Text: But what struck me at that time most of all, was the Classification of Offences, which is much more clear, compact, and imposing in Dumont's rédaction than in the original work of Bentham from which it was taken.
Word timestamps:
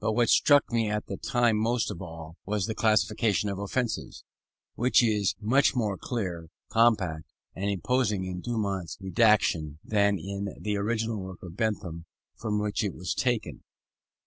But 0.00 0.14
what 0.14 0.30
struck 0.30 0.72
me 0.72 0.88
at 0.88 1.08
that 1.08 1.22
time 1.22 1.58
most 1.58 1.90
of 1.90 2.00
all, 2.00 2.38
was 2.46 2.64
the 2.64 2.74
Classification 2.74 3.50
of 3.50 3.58
Offences, 3.58 4.24
which 4.76 5.02
is 5.02 5.34
much 5.42 5.76
more 5.76 5.98
clear, 5.98 6.48
compact, 6.70 7.34
and 7.54 7.68
imposing 7.68 8.24
in 8.24 8.40
Dumont's 8.40 8.96
rédaction 8.98 9.76
than 9.84 10.18
in 10.18 10.56
the 10.58 10.78
original 10.78 11.18
work 11.20 11.42
of 11.42 11.58
Bentham 11.58 12.06
from 12.34 12.58
which 12.58 12.82
it 12.82 12.94
was 12.94 13.12
taken. 13.14 13.62